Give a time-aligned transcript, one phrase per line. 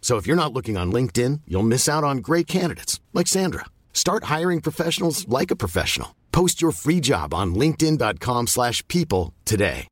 [0.00, 3.66] So if you're not looking on LinkedIn, you'll miss out on great candidates like Sandra.
[3.92, 6.16] Start hiring professionals like a professional.
[6.32, 9.86] Post your free job on linkedin.com/people today.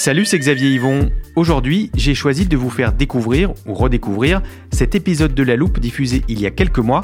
[0.00, 1.10] Salut, c'est Xavier Yvon.
[1.36, 4.40] Aujourd'hui, j'ai choisi de vous faire découvrir ou redécouvrir
[4.72, 7.02] cet épisode de La Loupe diffusé il y a quelques mois.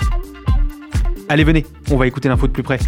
[1.29, 2.79] Allez, venez, on va écouter l'info de plus près.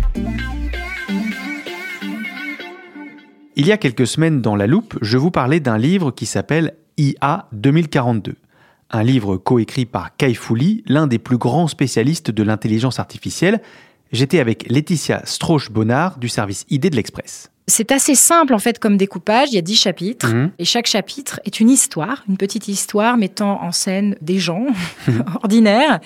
[3.60, 6.74] Il y a quelques semaines dans La Loupe, je vous parlais d'un livre qui s'appelle
[6.96, 8.36] IA 2042.
[8.92, 13.60] Un livre coécrit par Kai Fouli, l'un des plus grands spécialistes de l'intelligence artificielle.
[14.12, 17.50] J'étais avec Laetitia Strauch-Bonnard du service ID de l'Express.
[17.70, 19.48] C'est assez simple en fait comme découpage.
[19.50, 20.50] Il y a dix chapitres Mhm.
[20.58, 24.64] et chaque chapitre est une histoire, une petite histoire mettant en scène des gens
[25.42, 26.00] ordinaires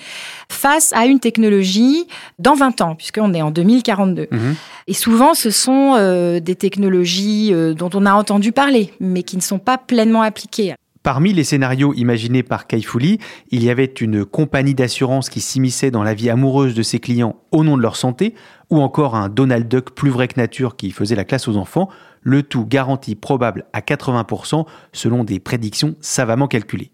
[0.49, 2.05] face à une technologie
[2.37, 4.27] dans 20 ans, puisqu'on est en 2042.
[4.29, 4.55] Mhm.
[4.87, 9.37] Et souvent, ce sont euh, des technologies euh, dont on a entendu parler, mais qui
[9.37, 10.75] ne sont pas pleinement appliquées.
[11.03, 13.19] Parmi les scénarios imaginés par Kai Fouli,
[13.51, 17.35] il y avait une compagnie d'assurance qui s'immisçait dans la vie amoureuse de ses clients
[17.51, 18.35] au nom de leur santé,
[18.69, 21.89] ou encore un Donald Duck plus vrai que nature qui faisait la classe aux enfants,
[22.21, 26.91] le tout garanti probable à 80% selon des prédictions savamment calculées.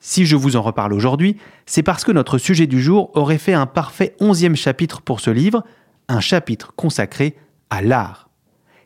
[0.00, 3.54] Si je vous en reparle aujourd'hui, c'est parce que notre sujet du jour aurait fait
[3.54, 5.64] un parfait onzième chapitre pour ce livre,
[6.08, 7.36] un chapitre consacré
[7.70, 8.25] à l'art.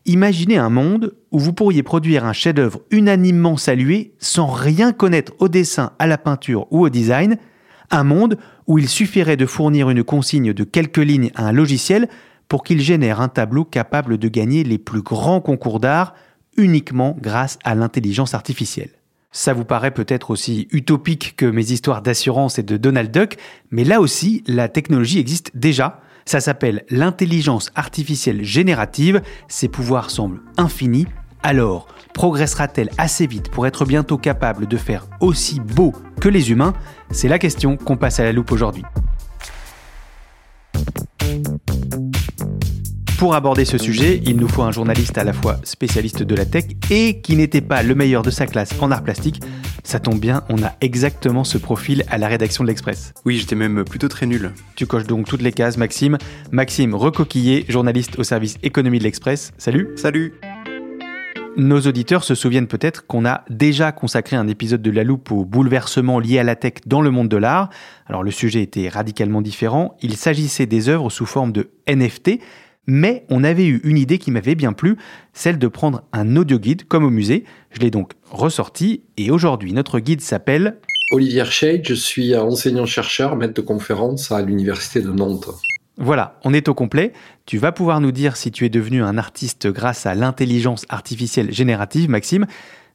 [0.07, 5.49] Imaginez un monde où vous pourriez produire un chef-d'œuvre unanimement salué sans rien connaître au
[5.49, 7.37] dessin, à la peinture ou au design,
[7.91, 12.09] un monde où il suffirait de fournir une consigne de quelques lignes à un logiciel
[12.49, 16.15] pour qu'il génère un tableau capable de gagner les plus grands concours d'art
[16.57, 18.91] uniquement grâce à l'intelligence artificielle.
[19.33, 23.37] Ça vous paraît peut-être aussi utopique que mes histoires d'assurance et de Donald Duck,
[23.71, 26.01] mais là aussi, la technologie existe déjà.
[26.25, 29.23] Ça s'appelle l'intelligence artificielle générative.
[29.49, 31.07] Ses pouvoirs semblent infinis.
[31.43, 36.75] Alors, progressera-t-elle assez vite pour être bientôt capable de faire aussi beau que les humains?
[37.11, 38.85] C'est la question qu'on passe à la loupe aujourd'hui.
[43.21, 46.47] Pour aborder ce sujet, il nous faut un journaliste à la fois spécialiste de la
[46.47, 49.43] tech et qui n'était pas le meilleur de sa classe en art plastique.
[49.85, 53.13] Ça tombe bien, on a exactement ce profil à la rédaction de l'Express.
[53.27, 54.53] Oui, j'étais même plutôt très nul.
[54.75, 56.17] Tu coches donc toutes les cases, Maxime.
[56.51, 59.53] Maxime Recoquillé, journaliste au service économie de l'Express.
[59.59, 60.33] Salut Salut
[61.59, 65.45] Nos auditeurs se souviennent peut-être qu'on a déjà consacré un épisode de La Loupe aux
[65.45, 67.69] bouleversements liés à la tech dans le monde de l'art.
[68.07, 69.99] Alors le sujet était radicalement différent.
[70.01, 72.41] Il s'agissait des œuvres sous forme de NFT,
[72.87, 74.97] mais on avait eu une idée qui m'avait bien plu,
[75.33, 77.45] celle de prendre un audio guide comme au musée.
[77.71, 80.79] Je l'ai donc ressorti et aujourd'hui notre guide s'appelle
[81.13, 85.51] Olivier Shade, je suis enseignant-chercheur, maître de conférence à l'Université de Nantes.
[85.97, 87.13] Voilà, on est au complet.
[87.47, 91.53] Tu vas pouvoir nous dire si tu es devenu un artiste grâce à l'intelligence artificielle
[91.53, 92.47] générative, Maxime.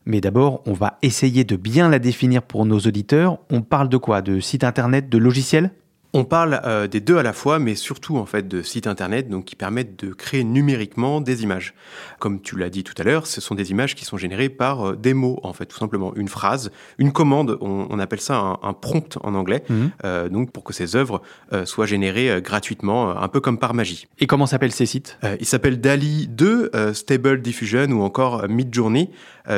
[0.05, 3.39] Mais d'abord, on va essayer de bien la définir pour nos auditeurs.
[3.51, 4.21] On parle de quoi?
[4.21, 5.71] De site internet, de logiciel
[6.17, 9.27] On parle euh, des deux à la fois, mais surtout en fait de sites internet
[9.27, 11.73] donc qui permettent de créer numériquement des images.
[12.19, 14.91] Comme tu l'as dit tout à l'heure, ce sont des images qui sont générées par
[14.91, 17.57] euh, des mots en fait, tout simplement une phrase, une commande.
[17.59, 19.63] On, on appelle ça un, un prompt en anglais.
[19.69, 19.91] Mhm.
[20.05, 23.73] euh, donc pour que ces œuvres euh, soient générées euh, gratuitement, un peu comme par
[23.73, 24.07] magie.
[24.19, 25.17] Et comment s'appellent ces sites?
[25.25, 29.09] Euh, il s'appelle DALI 2, euh, Stable Diffusion ou encore Midjourney,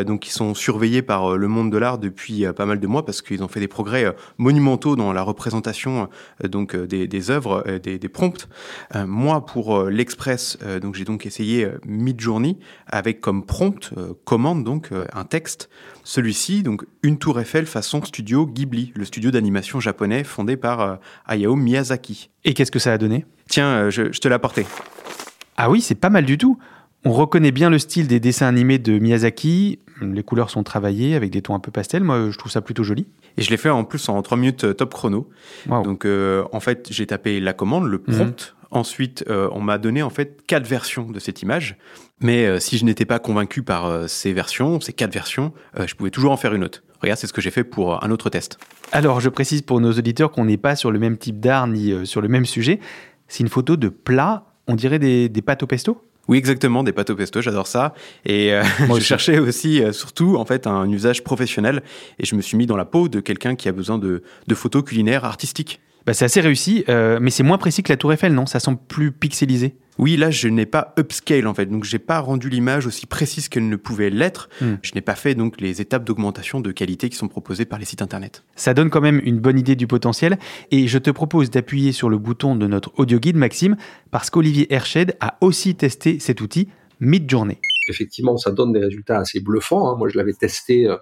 [0.03, 2.87] donc qui sont surveillés par euh, le monde de l'art depuis euh, pas mal de
[2.87, 6.09] mois parce qu'ils ont fait des progrès euh, monumentaux dans la représentation
[6.43, 8.47] euh, donc euh, des, des œuvres, euh, des, des prompts.
[8.95, 12.57] Euh, moi, pour euh, l'Express, euh, donc j'ai donc essayé euh, Midjourney
[12.87, 15.69] avec comme prompt euh, commande donc euh, un texte.
[16.03, 20.95] Celui-ci, donc une tour Eiffel façon studio Ghibli, le studio d'animation japonais fondé par euh,
[21.25, 22.29] Hayao Miyazaki.
[22.45, 23.25] Et qu'est-ce que ça a donné?
[23.49, 24.65] Tiens, euh, je, je te l'ai apporté.
[25.57, 26.57] Ah oui, c'est pas mal du tout.
[27.05, 29.79] On reconnaît bien le style des dessins animés de Miyazaki.
[30.01, 32.03] Les couleurs sont travaillées avec des tons un peu pastel.
[32.03, 33.07] Moi, je trouve ça plutôt joli.
[33.37, 35.29] Et je l'ai fait en plus en 3 minutes top chrono.
[35.67, 38.19] Donc, en fait, j'ai tapé la commande, le prompt.
[38.19, 38.57] Mhm.
[38.69, 41.77] Ensuite, on m'a donné en fait quatre versions de cette image.
[42.19, 45.53] Mais si je n'étais pas convaincu par ces versions, ces quatre versions,
[45.85, 46.83] je pouvais toujours en faire une autre.
[47.01, 48.57] Regarde, c'est ce que j'ai fait pour un autre test.
[48.91, 52.05] Alors, je précise pour nos auditeurs qu'on n'est pas sur le même type d'art ni
[52.05, 52.79] sur le même sujet.
[53.27, 56.01] C'est une photo de plat, on dirait des, des pâtes au pesto?
[56.27, 57.93] Oui, exactement, des pâtes au pesto, j'adore ça.
[58.25, 58.63] Et euh,
[58.95, 61.83] je cherchais aussi, euh, surtout, en fait, un usage professionnel.
[62.19, 64.55] Et je me suis mis dans la peau de quelqu'un qui a besoin de, de
[64.55, 65.79] photos culinaires artistiques.
[66.05, 68.45] Bah, c'est assez réussi, euh, mais c'est moins précis que la Tour Eiffel, non?
[68.45, 69.75] Ça semble plus pixelisé.
[69.97, 73.49] Oui, là, je n'ai pas upscale en fait, donc j'ai pas rendu l'image aussi précise
[73.49, 74.49] qu'elle ne pouvait l'être.
[74.61, 74.75] Hmm.
[74.81, 77.85] Je n'ai pas fait donc les étapes d'augmentation de qualité qui sont proposées par les
[77.85, 78.43] sites internet.
[78.55, 80.37] Ça donne quand même une bonne idée du potentiel,
[80.71, 83.75] et je te propose d'appuyer sur le bouton de notre audio guide, Maxime,
[84.11, 86.67] parce qu'Olivier Herched a aussi testé cet outil
[86.99, 87.57] Midjourney.
[87.89, 89.89] Effectivement, ça donne des résultats assez bluffants.
[89.89, 89.95] Hein.
[89.97, 90.87] Moi, je l'avais testé.
[90.87, 90.97] Euh,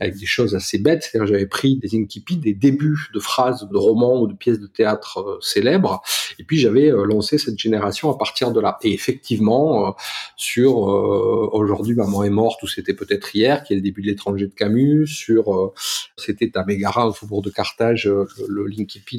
[0.00, 1.04] avec des choses assez bêtes.
[1.04, 4.66] C'est-à-dire j'avais pris des incipits, des débuts de phrases de romans ou de pièces de
[4.66, 6.02] théâtre euh, célèbres,
[6.38, 8.78] et puis j'avais euh, lancé cette génération à partir de là.
[8.82, 9.90] Et effectivement, euh,
[10.36, 14.46] sur aujourd'hui maman est morte ou c'était peut-être hier, qui est le début de l'étranger
[14.46, 15.72] de Camus, sur
[16.16, 18.66] c'était à Mégara au faubourg de Carthage, le,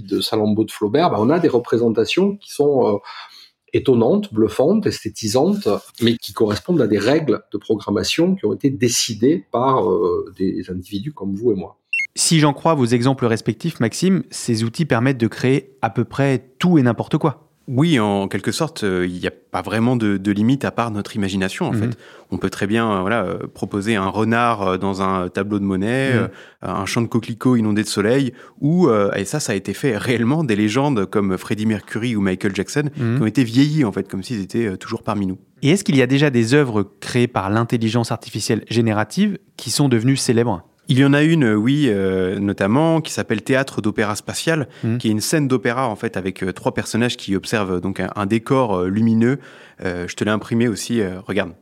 [0.01, 2.99] de Salammbô de Flaubert, bah, on a des représentations qui sont
[3.73, 5.67] étonnantes, bluffantes, esthétisantes,
[6.01, 10.69] mais qui correspondent à des règles de programmation qui ont été décidées par euh, des
[10.69, 11.77] individus comme vous et moi.
[12.15, 16.53] Si j'en crois vos exemples respectifs, Maxime, ces outils permettent de créer à peu près
[16.59, 17.50] tout et n'importe quoi.
[17.67, 21.15] Oui, en quelque sorte, euh, il n'y a pas vraiment de, limite à part notre
[21.15, 21.67] imagination.
[21.67, 21.79] En mhm.
[21.79, 21.97] fait,
[22.31, 26.13] on peut très bien, euh, voilà, euh, proposer un renard dans un tableau de monnaie,
[26.15, 26.29] mhm.
[26.63, 30.43] un champ de coquelicots inondé de soleil, ou et ça, ça a été fait réellement
[30.43, 33.17] des légendes comme Freddie Mercury ou Michael Jackson mhm.
[33.17, 35.37] qui ont été vieillis en fait, comme s'ils étaient toujours parmi nous.
[35.61, 39.87] Et est-ce qu'il y a déjà des œuvres créées par l'intelligence artificielle générative qui sont
[39.87, 40.63] devenues célèbres?
[40.87, 44.97] Il y en a une, oui, euh, notamment, qui s'appelle Théâtre d'opéra spatial, mmh.
[44.97, 48.25] qui est une scène d'opéra en fait avec euh, trois personnages qui observent donc un,
[48.25, 49.39] décor euh, lumineux.
[49.83, 51.53] je te l'ai imprimé aussi, regarde.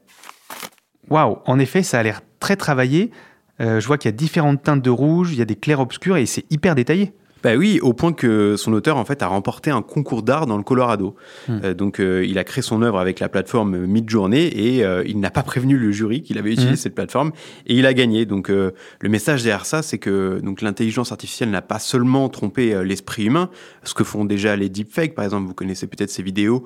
[1.10, 3.12] Waouh, en effet, ça a l'air très travaillé.
[3.60, 6.18] je vois qu'il y a différentes teintes de rouge, il y a des clairs obscurs
[6.18, 7.14] et c'est hyper détaillé.
[7.44, 10.58] Bah oui, au point que son auteur en fait a remporté un concours d'art dans
[10.58, 11.16] le Colorado.
[11.48, 11.60] Hmm.
[11.64, 15.20] Euh, donc euh, il a créé son œuvre avec la plateforme Midjourney et euh, il
[15.20, 16.78] n'a pas prévenu le jury qu'il avait utilisé hmm.
[16.78, 17.32] cette plateforme
[17.66, 18.26] et il a gagné.
[18.26, 18.74] Donc le
[19.10, 23.50] message derrière ça, c'est que donc l'intelligence artificielle n'a pas seulement trompé l'esprit humain,
[23.84, 25.48] ce que font déjà les deepfakes par exemple.
[25.48, 26.66] Vous connaissez peut-être ces vidéos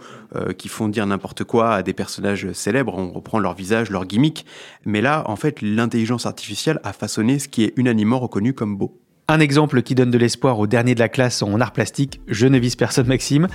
[0.57, 2.95] qui font dire n'importe quoi à des personnages célèbres.
[2.95, 4.45] On reprend leur visage, leur gimmick.
[4.85, 9.02] Mais là, en fait, l'intelligence artificielle a façonné ce qui est unanimement reconnu comme beau.
[9.29, 12.45] Un exemple qui donne de l'espoir au dernier de la classe en art plastique, je
[12.45, 13.47] ne vise personne Maxime.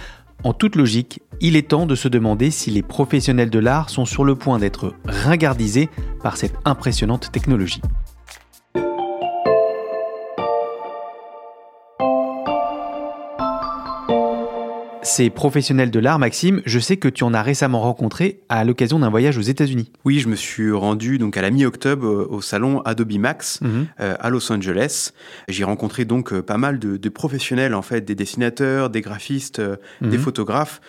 [0.43, 4.07] En toute logique, il est temps de se demander si les professionnels de l'art sont
[4.07, 5.91] sur le point d'être ringardisés
[6.23, 7.83] par cette impressionnante technologie.
[15.09, 18.99] Ces professionnels de l'art, Maxime, je sais que tu en as récemment rencontré à l'occasion
[18.99, 19.91] d'un voyage aux États-Unis.
[20.05, 23.87] Oui, je me suis rendu donc à la mi-octobre euh, au salon Adobe Max mhm.
[24.01, 25.13] euh, à Los Angeles.
[25.49, 29.63] J'ai rencontré donc euh, pas mal de, professionnels en fait, des dessinateurs, des graphistes,
[30.03, 30.19] des mhm.
[30.19, 30.83] photographes,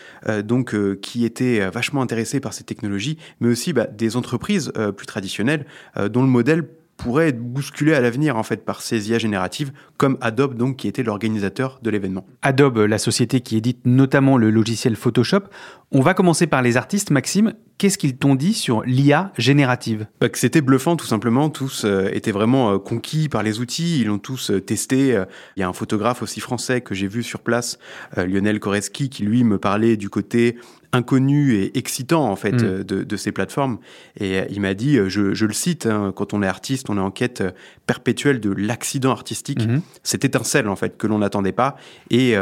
[0.43, 5.65] donc qui étaient vachement intéressés par ces technologies, mais aussi bah, des entreprises plus traditionnelles
[6.09, 6.65] dont le modèle
[6.99, 10.87] pourrait être bousculé à l'avenir en fait par ces IA génératives, comme Adobe donc qui
[10.87, 12.25] était l'organisateur de l'événement.
[12.41, 15.43] Adobe, la société qui édite notamment le logiciel Photoshop.
[15.91, 17.09] On va commencer par les artistes.
[17.09, 21.49] Maxime, qu'est-ce qu'ils t'ont dit sur l'IA générative bah, Que c'était bluffant tout simplement.
[21.49, 24.01] Tous euh, étaient vraiment euh, conquis par les outils.
[24.01, 25.23] Ils l'ont tous euh, testé.
[25.55, 27.79] Il y a un photographe aussi français que j'ai vu sur place,
[28.17, 30.57] Lionel Koreski, qui lui me parlait du côté
[30.91, 32.83] inconnu et excitant en fait mm.
[32.83, 33.77] de, ces plateformes.
[34.19, 37.11] Et il m'a dit, je, le cite, hein, quand on est artiste, on est en
[37.11, 37.43] quête
[37.85, 39.81] perpétuelle de l'accident artistique, mm-hmm.
[40.03, 41.77] cette étincelle en fait que l'on n'attendait pas.
[42.09, 42.35] Et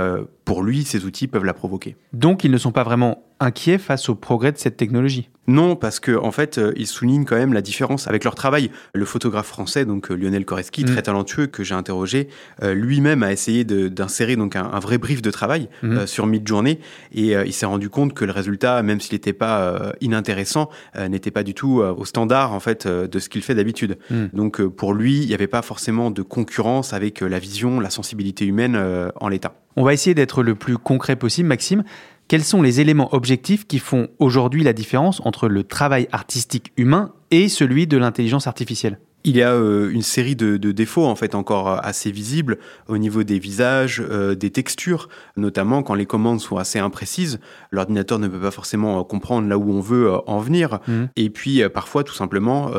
[0.46, 1.96] pour lui, ces outils peuvent la provoquer.
[2.14, 6.02] Donc ils ne sont pas vraiment inquiets face au progrès de cette technologie non, parce
[6.02, 8.70] que en fait, euh, ils soulignent quand même la différence avec leur travail.
[8.94, 11.04] Le photographe français, donc euh, Lionel Koreski, très mm.
[11.04, 12.28] talentueux, que j'ai interrogé,
[12.64, 16.06] euh, lui-même a essayé d'insérer donc un, vrai brief de travail mm.
[16.06, 16.80] sur Midjourney,
[17.14, 20.70] et il s'est rendu compte que le résultat, même s'il n'était pas inintéressant,
[21.10, 23.98] n'était pas du tout au standard en fait de ce qu'il fait d'habitude.
[24.10, 24.26] Mm.
[24.34, 28.46] Donc pour lui, il n'y avait pas forcément de concurrence avec la vision, la sensibilité
[28.46, 28.80] humaine
[29.16, 29.54] en l'état.
[29.76, 31.84] On va essayer d'être le plus concret possible, Maxime.
[32.28, 37.14] Quels sont les éléments objectifs qui font aujourd'hui la différence entre le travail artistique humain
[37.32, 39.00] et celui de l'intelligence artificielle?
[39.28, 42.58] Il y a euh, une série de, défauts en fait encore euh, assez visibles
[42.88, 47.40] au niveau des visages, euh, des textures, notamment quand les commandes sont assez imprécises.
[47.70, 50.80] L'ordinateur ne peut pas forcément comprendre là où on veut en venir.
[50.88, 51.04] Mmh.
[51.18, 52.72] Et puis parfois, tout simplement,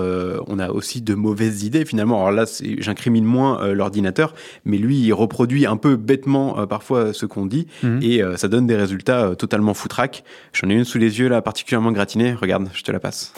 [0.47, 2.27] on a aussi de mauvaises idées finalement.
[2.27, 2.45] Alors là,
[2.79, 7.99] j'incrimine moins l'ordinateur, mais lui, il reproduit un peu bêtement parfois ce qu'on dit mmh.
[8.03, 10.25] et ça donne des résultats totalement foutraques.
[10.53, 12.33] J'en ai une sous les yeux là, particulièrement gratinée.
[12.33, 13.35] Regarde, je te la passe.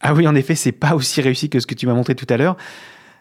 [0.00, 2.26] Ah oui, en effet, c'est pas aussi réussi que ce que tu m'as montré tout
[2.28, 2.56] à l'heure.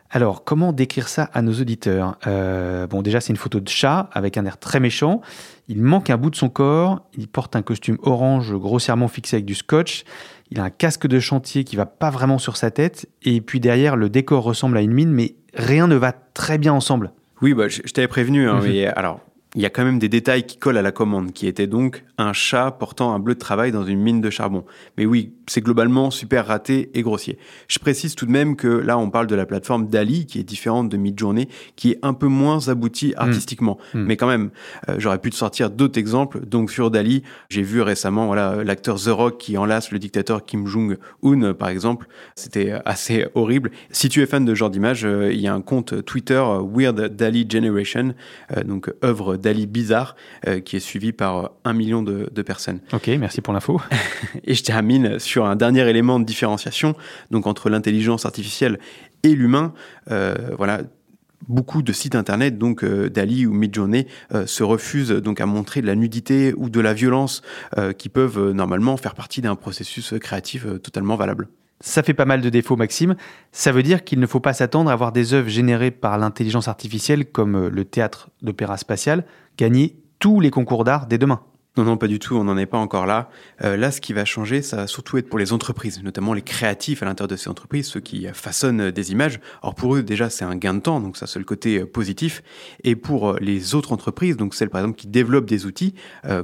[0.09, 2.17] Alors, comment décrire ça à nos auditeurs?
[2.27, 5.21] Euh, Bon, déjà, c'est une photo de chat avec un air très méchant.
[5.67, 7.01] Il manque un bout de son corps.
[7.17, 10.05] Il porte un costume orange grossièrement fixé avec du scotch.
[10.49, 13.09] Il a un casque de chantier qui va pas vraiment sur sa tête.
[13.23, 16.71] Et puis derrière, le décor ressemble à une mine, mais rien ne va très bien
[16.71, 17.11] ensemble.
[17.41, 18.47] Oui, bah, je, t'avais prévenu.
[18.49, 18.63] Hein, mhm.
[18.63, 19.19] mais alors,
[19.57, 22.03] il y a quand même des détails qui collent à la commande, qui était donc
[22.19, 24.63] un chat portant un bleu de travail dans une mine de charbon.
[24.99, 27.39] Mais oui, c'est globalement super raté et grossier.
[27.67, 30.43] Je précise tout de même que là, on parle de la plateforme Dali, qui est
[30.43, 33.21] différente de Midjourney, qui est un peu moins aboutie hmm.
[33.21, 33.79] artistiquement.
[33.95, 34.03] Hmm.
[34.03, 34.51] Mais quand même,
[34.89, 36.45] euh, j'aurais pu te sortir d'autres exemples.
[36.45, 40.67] Donc sur Dali, j'ai vu récemment voilà l'acteur The Rock qui enlace le dictateur Kim
[40.67, 42.07] Jong-un, par exemple.
[42.35, 43.71] C'était assez horrible.
[43.89, 46.35] Si tu es fan de ce genre d'image, euh, il y a un compte Twitter
[46.35, 48.13] euh, Weird Dali Generation,
[48.65, 50.15] donc œuvre Dali bizarre,
[50.65, 52.79] qui est suivi par un million de, de personnes.
[52.91, 53.79] Ok, merci pour l'info.
[54.43, 56.95] et je termine sur un dernier élément de différenciation,
[57.31, 58.79] donc entre l'intelligence artificielle
[59.23, 59.73] et l'humain.
[60.11, 60.81] Euh, voilà,
[61.47, 65.81] beaucoup de sites internet, donc euh, Dali ou Midjourney, euh, se refusent donc à montrer
[65.81, 67.41] de la nudité ou de la violence
[67.97, 71.47] qui peuvent normalement faire partie d'un processus créatif totalement valable.
[71.79, 73.15] Ça fait pas mal de défauts, Maxime.
[73.51, 76.67] Ça veut dire qu'il ne faut pas s'attendre à voir des œuvres générées par l'intelligence
[76.67, 79.25] artificielle, comme le théâtre d'opéra spatial,
[79.57, 81.41] gagner tous les concours d'art dès demain.
[81.77, 83.29] Non, non, pas du tout, on n'en est pas encore là.
[83.63, 86.41] Euh, là, ce qui va changer, ça va surtout être pour les entreprises, notamment les
[86.41, 89.39] créatifs à l'intérieur de ces entreprises, ceux qui façonnent des images.
[89.61, 91.85] Alors pour eux, déjà, c'est un gain de temps, donc ça, c'est le côté euh,
[91.85, 92.41] positif.
[92.83, 95.93] Et pour euh, les autres entreprises, donc celles par exemple qui développent des outils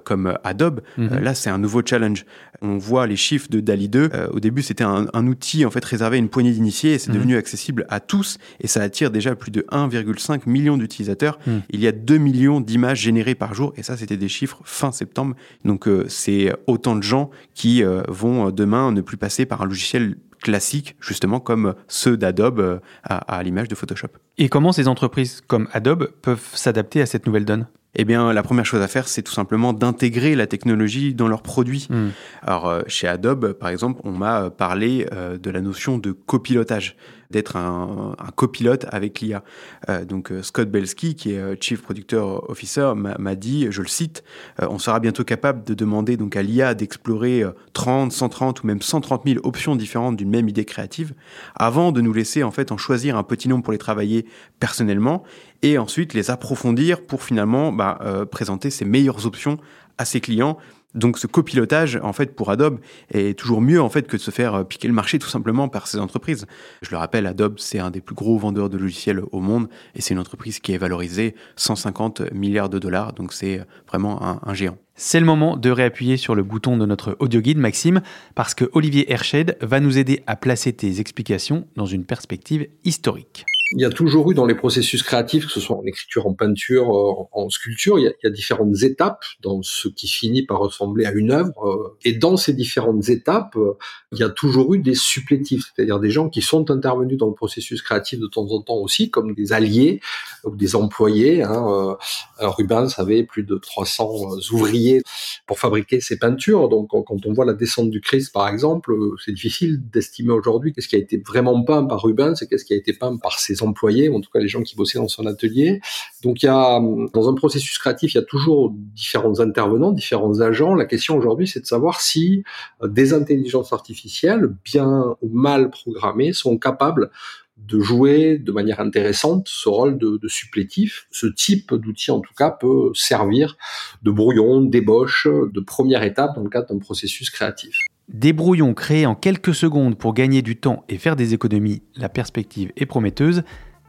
[0.04, 1.20] comme Adobe, mhm.
[1.20, 2.26] là, c'est un nouveau challenge.
[2.62, 4.10] On voit les chiffres de DALI 2.
[4.32, 7.18] au début, c'était un, outil en fait réservé à une poignée d'initiés et c'est mhm.
[7.18, 11.40] devenu accessible à tous et ça attire déjà plus de 1,5 million d'utilisateurs.
[11.48, 11.62] Mhm.
[11.72, 14.92] Il y a 2 millions d'images générées par jour et ça, c'était des chiffres fin
[14.92, 15.23] septembre
[15.64, 19.62] donc euh, c'est autant de gens qui euh, vont euh, demain ne plus passer par
[19.62, 24.10] un logiciel classique, justement comme ceux d'Adobe à, l'image de Photoshop.
[24.38, 27.68] Et comment ces entreprises comme Adobe peuvent s'adapter à cette nouvelle donne?
[27.96, 31.44] Eh bien, la première chose à faire, c'est tout simplement d'intégrer la technologie dans leurs
[31.44, 31.88] produits.
[31.90, 32.10] Hmm.
[32.42, 35.06] Alors, chez Adobe, par exemple, on m'a parlé
[35.42, 36.98] de la notion de copilotage
[37.34, 39.44] d'être un, copilote avec l'IA.
[39.90, 43.88] Euh, donc euh, Scott Belsky, qui est euh, Chief Producer Officer, m'a dit, je le
[43.88, 44.24] cite,
[44.62, 49.24] on sera bientôt capable de demander donc à l'IA d'explorer 30, 130 ou même 130
[49.26, 51.14] 000 options différentes d'une même idée créative,
[51.56, 54.26] avant de nous laisser en fait en choisir un petit nombre pour les travailler
[54.60, 55.24] personnellement
[55.64, 58.00] et ensuite les approfondir pour finalement bah,
[58.32, 59.58] présenter ses meilleures options
[59.98, 60.58] à ses clients
[60.96, 62.80] donc ce copilotage, en fait, pour Adobe,
[63.12, 65.68] est toujours mieux en fait que de se faire euh, piquer le marché tout simplement
[65.68, 66.46] par ces entreprises.
[66.82, 70.02] Je le rappelle, Adobe, c'est un des plus gros vendeurs de logiciels au monde et
[70.02, 73.14] c'est une entreprise qui est valorisée 150 milliards de dollars.
[73.14, 74.78] Donc c'est euh, vraiment un, géant.
[74.96, 78.02] C'est le moment de réappuyer sur le bouton de notre audio guide, Maxime,
[78.36, 83.46] parce que Olivier Herched va nous aider à placer tes explications dans une perspective historique
[83.76, 86.34] il y a toujours eu dans les processus créatifs, que ce soit en écriture, en
[86.34, 91.06] peinture, euh, en, sculpture, il y, a, différentes étapes dans ce qui finit par ressembler
[91.06, 91.68] à une œuvre.
[91.68, 93.74] Euh, et dans ces différentes étapes, euh,
[94.12, 97.34] il y a toujours eu des supplétifs, c'est-à-dire des gens qui sont intervenus dans le
[97.34, 100.02] processus créatif de temps en temps aussi, comme des alliés
[100.44, 101.42] ou des employés.
[101.42, 101.98] Hein.
[102.40, 105.02] Rubens avait plus de 300 ouvriers
[105.48, 106.70] pour fabriquer ses peintures.
[106.70, 110.88] Donc quand on voit la descente du Christ, par exemple, c'est difficile d'estimer aujourd'hui qu'est-ce
[110.88, 113.63] qui a été vraiment peint par Rubens et qu'est-ce qui a été peint par ses
[113.64, 115.82] employés, ou en tout cas les gens qui bossaient dans son atelier.
[116.24, 116.80] Donc a,
[117.14, 120.76] dans un processus créatif, il y a toujours différents intervenants, différents agents.
[120.76, 122.44] La question aujourd'hui, c'est de savoir si
[122.82, 127.10] euh, des intelligences artificielles, bien ou mal programmées, sont capables
[127.58, 131.08] de jouer de manière intéressante ce rôle de, de supplétif.
[131.12, 133.58] Ce type d'outil, en tout cas, peut servir
[134.02, 137.78] de brouillon, d'ébauche, de première étape dans le cadre d'un processus créatif.
[138.10, 142.10] Des brouillons créés en quelques secondes pour gagner du temps et faire des économies, la
[142.10, 143.44] perspective est prometteuse,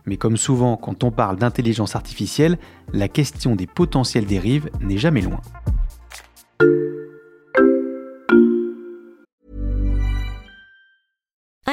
[0.07, 2.59] mais comme souvent quand on parle d'intelligence artificielle,
[2.93, 5.41] la question des potentielles dérives n'est jamais loin.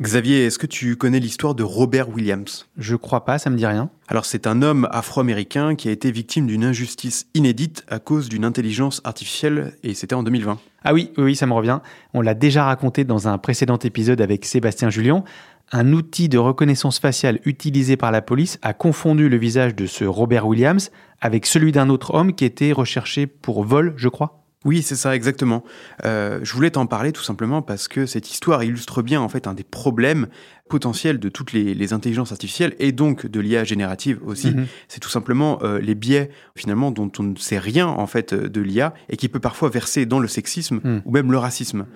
[0.00, 2.66] Xavier, est-ce que tu connais l'histoire de Robert Williams?
[2.78, 3.90] Je crois pas, ça me dit rien.
[4.08, 8.46] Alors c'est un homme afro-américain qui a été victime d'une injustice inédite à cause d'une
[8.46, 10.58] intelligence artificielle et c'était en 2020.
[10.84, 11.80] Ah oui, oui, ça me revient.
[12.14, 15.22] On l'a déjà raconté dans un précédent épisode avec Sébastien Julien.
[15.70, 20.06] Un outil de reconnaissance faciale utilisé par la police a confondu le visage de ce
[20.06, 20.90] Robert Williams
[21.20, 24.39] avec celui d'un autre homme qui était recherché pour vol, je crois.
[24.66, 25.64] Oui, c'est ça, exactement.
[26.04, 29.46] Euh, je voulais t'en parler tout simplement parce que cette histoire illustre bien en fait
[29.46, 30.28] un des problèmes
[30.68, 34.50] potentiels de toutes les, les intelligences artificielles et donc de l'IA générative aussi.
[34.50, 34.66] Mhm.
[34.88, 38.48] C'est tout simplement euh, les biais finalement dont on ne sait rien en fait euh,
[38.50, 41.02] de l'IA et qui peut parfois verser dans le sexisme Mhm.
[41.06, 41.86] ou même le racisme.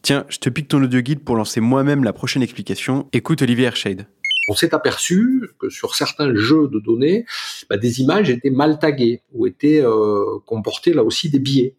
[0.00, 3.06] Tiens, je te pique ton audio guide pour lancer moi-même la prochaine explication.
[3.12, 4.06] Écoute Olivier Hershade.
[4.48, 7.26] On s'est aperçu que sur certains jeux de données,
[7.68, 11.74] bah, des images étaient mal taguées ou étaient euh, comportaient là aussi des biais.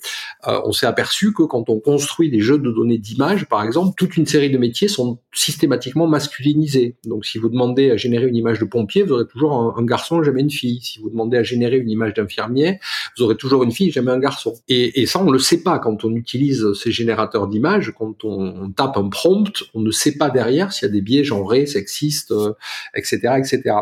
[0.48, 3.96] Euh, on s'est aperçu que quand on construit des jeux de données d'images, par exemple,
[3.98, 6.96] toute une série de métiers sont systématiquement masculinisés.
[7.06, 10.22] Donc, si vous demandez à générer une image de pompier, vous aurez toujours un, garçon,
[10.22, 10.80] jamais une fille.
[10.82, 12.80] Si vous demandez à générer une image d'infirmier,
[13.18, 14.54] vous aurez toujours une fille, jamais un garçon.
[14.68, 17.94] Et, ça, on le sait pas quand on utilise ces générateurs d'images.
[17.98, 21.02] Quand on, on tape un prompt, on ne sait pas derrière s'il y a des
[21.02, 22.54] biais genrés, sexistes, euh,
[22.96, 23.76] etc., etc.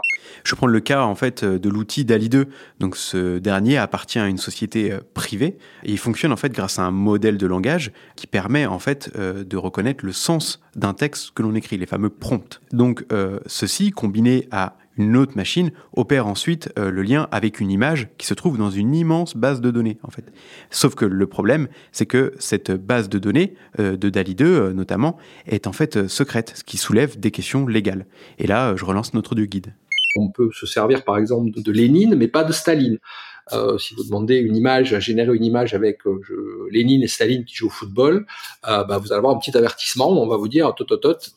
[0.44, 2.48] Je prendre le cas en fait euh, de l'outil DALI 2.
[2.80, 6.80] Donc ce dernier appartient à une société euh, privée et il fonctionne en fait grâce
[6.80, 10.94] à un modèle de langage qui permet en fait euh, de reconnaître le sens d'un
[10.94, 12.62] texte que l'on écrit, les fameux prompts.
[12.72, 13.04] Donc
[13.48, 18.26] ceci combiné à une autre machine opère ensuite euh, le lien avec une image qui
[18.28, 20.26] se trouve dans une immense base de données en fait.
[20.70, 24.74] Sauf que le problème, c'est que cette base de données euh, de DALI 2 euh,
[24.74, 28.06] notamment est en fait secrète, ce qui soulève des questions légales.
[28.40, 29.74] Et là, je relance notre audio guide.
[30.20, 32.98] On peut se servir par exemple de Lénine, mais pas de Staline.
[33.54, 37.46] Euh, si vous demandez une image, générer une image avec euh, je- Lénine et Staline
[37.46, 38.26] qui jouent au football,
[38.68, 40.86] euh, bah, vous allez avoir un petit avertissement on va vous dire tot,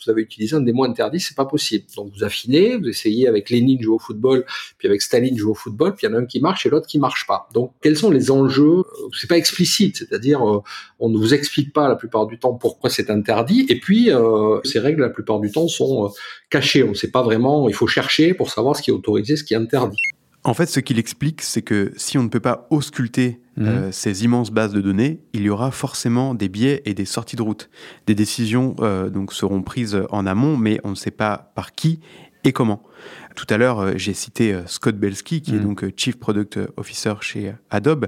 [0.04, 1.84] vous avez utilisé un des mots interdits, c'est pas possible.
[1.96, 4.44] Donc vous affinez, vous essayez avec Lénine jouer au football,
[4.78, 6.70] puis avec Staline jouer au football, puis il y en a un qui marche et
[6.70, 7.48] l'autre qui marche pas.
[7.54, 8.78] Donc quels sont les enjeux?
[8.80, 10.61] Euh, C'est pas explicite, c'est-à-dire euh,
[10.98, 14.61] on ne vous explique pas la plupart du temps pourquoi c'est interdit, et puis euh,
[14.64, 16.12] ces règles la plupart du temps sont
[16.50, 16.82] cachées.
[16.82, 19.44] On ne sait pas vraiment, il faut chercher pour savoir ce qui est autorisé, ce
[19.44, 19.96] qui est interdit.
[20.42, 23.66] En fait, ce qu'il explique, c'est que si on ne peut pas ausculter Mhm.
[23.66, 27.37] euh, ces immenses bases de données, il y aura forcément des biais et des sorties
[27.37, 27.68] de route.
[28.07, 32.00] Des décisions euh, donc seront prises en amont, mais on ne sait pas par qui
[32.44, 32.83] et comment.
[33.37, 35.62] Tout à l'heure, euh, j'ai cité Scott Belsky, qui est Mhm.
[35.62, 38.07] donc Chief Product Officer chez Adobe,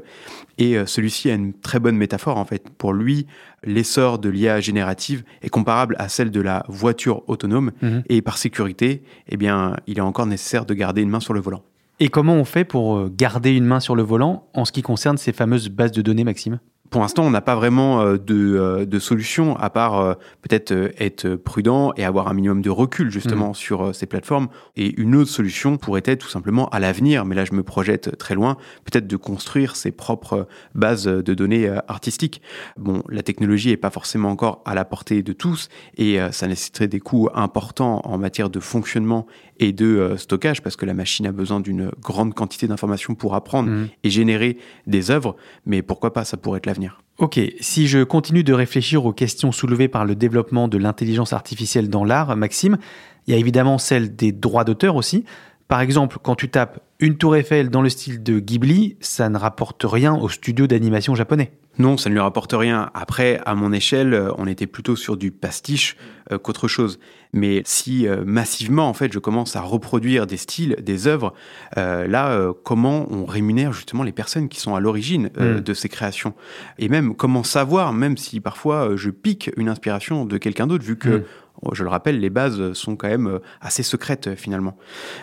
[0.57, 2.64] et celui-ci a une très bonne métaphore en fait.
[2.79, 3.27] Pour lui,
[3.62, 8.05] l'essor de l'IA générative est comparable à celle de la voiture autonome, Mhm.
[8.09, 11.40] et par sécurité, eh bien, il est encore nécessaire de garder une main sur le
[11.40, 11.62] volant.
[12.00, 14.83] Et comment on fait pour euh, garder une main sur le volant en ce qui
[14.83, 16.59] concerne ces fameuses bases de données, Maxime?
[16.92, 20.72] Pour l'instant, on n'a pas vraiment euh, de, euh, de solution à part euh, peut-être
[21.00, 24.48] être prudent et avoir un minimum de recul justement sur euh, ces plateformes.
[24.76, 28.18] Et une autre solution pourrait être tout simplement à l'avenir, mais là je me projette
[28.18, 32.42] très loin, peut-être de construire ses propres bases de données artistiques.
[32.76, 36.88] Bon, la technologie n'est pas forcément encore à la portée de tous et ça nécessiterait
[36.88, 39.26] des coûts importants en matière de fonctionnement
[39.59, 43.70] et de stockage parce que la machine a besoin d'une grande quantité d'informations pour apprendre
[43.70, 43.88] Mhm.
[44.05, 45.37] et générer des œuvres.
[45.66, 46.82] Mais pourquoi pas, ça pourrait être l'avenir.
[47.18, 51.88] Ok, si je continue de réfléchir aux questions soulevées par le développement de l'intelligence artificielle
[51.88, 52.79] dans l'art, Maxime,
[53.27, 55.25] il y a évidemment celle des droits d'auteur aussi.
[55.72, 59.38] Par exemple, quand tu tapes une tour Eiffel dans le style de Ghibli, ça ne
[59.38, 61.50] rapporte rien au studio d'animation japonais.
[61.78, 62.90] Non, ça ne lui rapporte rien.
[62.92, 65.96] Après, à mon échelle, euh, on était plutôt sur du pastiche
[66.30, 66.98] euh, qu'autre chose.
[67.32, 71.32] Mais si euh, massivement, en fait, je commence à reproduire des styles, des œuvres,
[71.78, 75.61] euh, là, comment on rémunère justement les personnes qui sont à l'origine euh, Mm.
[75.62, 76.35] de ces créations?
[76.78, 80.98] Et même comment savoir, même si parfois je pique une inspiration de quelqu'un d'autre, vu
[80.98, 81.24] que Mm.
[81.72, 84.77] Je le rappelle, les bases sont quand même euh, assez secrètes euh, finalement.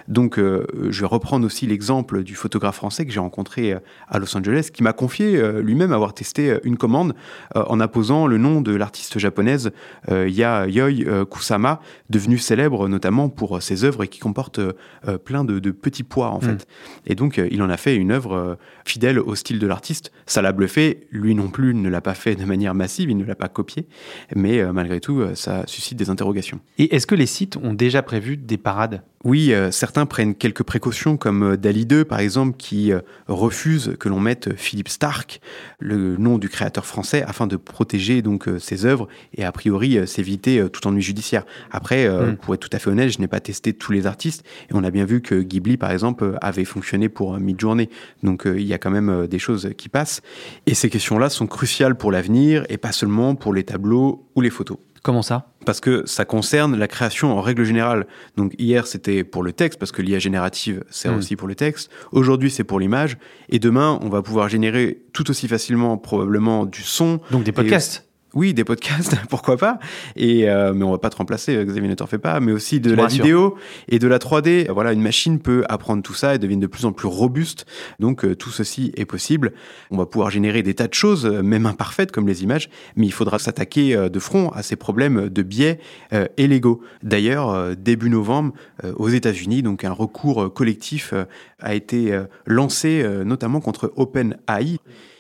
[0.08, 4.20] Donc, euh, je vais reprendre aussi l'exemple du photographe français que j'ai rencontré euh, à
[4.20, 7.14] Los Angeles, qui m'a confié euh, lui-même avoir testé euh, une commande
[7.56, 9.72] euh, en apposant le nom de l'artiste japonaise
[10.10, 14.72] euh, Yayoi euh, Kusama, devenue célèbre notamment pour euh, ses œuvres et qui comporte euh,
[15.08, 16.42] euh, plein de, de petits pois en Mm.
[16.42, 16.68] fait.
[17.06, 20.12] Et donc, euh, il en a fait une œuvre euh, fidèle au style de l'artiste.
[20.26, 21.08] Ça l'a bluffé.
[21.12, 23.88] Lui non plus ne l'a pas fait de manière massive, il ne l'a pas copié.
[24.36, 26.60] Mais euh, malgré tout, euh, ça suscite des interrogations d'interrogation.
[26.78, 29.02] Et est-ce que les sites ont déjà prévu des parades?
[29.26, 33.96] Oui, euh, certains prennent quelques précautions, comme euh, Dali 2 par exemple, qui euh, refuse
[34.00, 35.42] que l'on mette Philippe Stark,
[35.80, 40.66] le nom du créateur français, afin de protéger donc ses œuvres et a priori s'éviter
[40.72, 41.46] tout ennui judiciaire.
[41.72, 42.38] Après, mm.
[42.38, 44.84] pour être tout à fait honnête, je n'ai pas testé tous les artistes et on
[44.84, 47.90] a bien vu que Ghibli par exemple avait fonctionné pour Midjourney.
[48.24, 50.22] Donc il y a quand même des choses qui passent.
[50.66, 54.50] Et ces questions-là sont cruciales pour l'avenir et pas seulement pour les tableaux ou les
[54.50, 54.78] photos.
[55.04, 55.48] Comment ça?
[55.66, 58.08] Parce que ça concerne la création en règle générale.
[58.38, 61.18] Donc hier c'était pour le texte, parce que l'IA générative sert hmm.
[61.18, 61.90] aussi pour le texte.
[62.12, 63.18] Aujourd'hui c'est pour l'image.
[63.50, 67.20] Et demain on va pouvoir générer tout aussi facilement probablement du son.
[67.32, 69.80] Donc des podcasts oui, des podcasts, pourquoi pas.
[70.16, 72.40] Et euh, mais on va pas te remplacer, euh, Xavier ne t'en fait pas.
[72.40, 73.56] Mais aussi de la vidéo
[73.88, 74.72] et de la 3D.
[74.72, 77.66] Voilà, une machine peut apprendre tout ça et devient de plus en plus robuste.
[78.00, 79.54] Donc euh, tout ceci est possible.
[79.90, 83.14] On va pouvoir générer des tas de choses, même imparfaites comme les images, mais il
[83.14, 85.80] faudra s'attaquer de front à ces problèmes de biais
[86.12, 86.82] et légaux.
[87.04, 88.54] D'ailleurs, début novembre,
[88.96, 91.14] aux États-Unis, donc un recours collectif
[91.60, 94.80] a été lancé, notamment contre OpenAI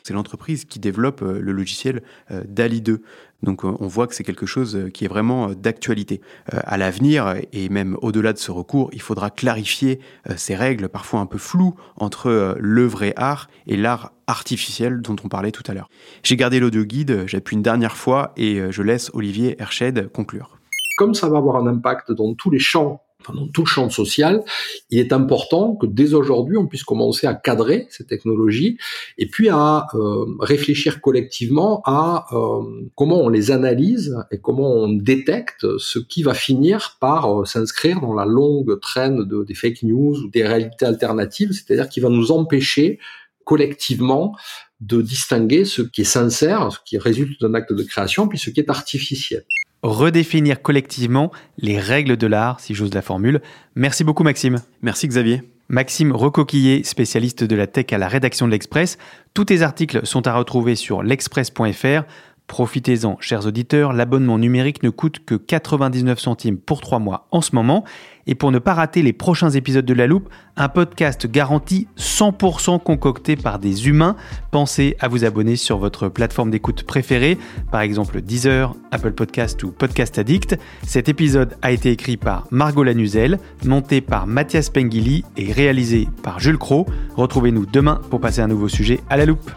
[0.10, 3.04] c'est l'entreprise qui développe euh, le logiciel euh, DALI 2.
[3.44, 6.20] Donc euh, on voit que c'est quelque chose qui est vraiment d'actualité.
[6.48, 10.00] À l'avenir, et même au-delà de ce recours, il faudra clarifier
[10.36, 15.30] ces règles parfois un peu floues entre le vrai art et l'art artificiel dont on
[15.30, 15.90] parlait tout à l'heure.
[16.24, 20.58] J'ai gardé l'audio guide, j'appuie une dernière fois et je laisse Olivier Herched conclure.
[20.98, 24.44] Comme ça va avoir un impact dans tous les champs dans tout le champ social,
[24.90, 28.78] il est important que dès aujourd'hui, on puisse commencer à cadrer ces technologies
[29.18, 32.64] et puis à euh, réfléchir collectivement à euh,
[32.96, 38.00] comment on les analyse et comment on détecte ce qui va finir par euh, s'inscrire
[38.00, 42.10] dans la longue traîne de, des fake news ou des réalités alternatives, c'est-à-dire qui va
[42.10, 43.00] nous empêcher
[43.44, 44.36] collectivement
[44.80, 48.50] de distinguer ce qui est sincère, ce qui résulte d'un acte de création, puis ce
[48.50, 49.44] qui est artificiel
[49.84, 53.42] redéfinir collectivement les règles de l'art, si j'ose la formule.
[53.76, 54.58] Merci beaucoup Maxime.
[54.82, 55.44] Merci Xavier.
[55.70, 58.98] Maxime Recoquillé, spécialiste de la tech à la rédaction de l'Express.
[59.36, 62.04] Tous tes articles sont à retrouver sur l'express.fr.
[62.50, 67.54] Profitez-en, chers auditeurs, l'abonnement numérique ne coûte que 99 centimes pour 3 mois en ce
[67.54, 67.86] moment.
[68.26, 72.82] Et pour ne pas rater les prochains épisodes de La Loupe, un podcast garanti 100%
[72.82, 74.16] concocté par des humains.
[74.50, 77.38] Pensez à vous abonner sur votre plateforme d'écoute préférée,
[77.72, 80.58] par exemple Deezer, Apple Podcast ou Podcast Addict.
[80.82, 86.40] Cet épisode a été écrit par Margot Lanuzel, monté par Mathias Pengili et réalisé par
[86.40, 86.88] Jules Cro.
[87.16, 89.52] Retrouvez-nous demain pour passer un nouveau sujet à La Loupe.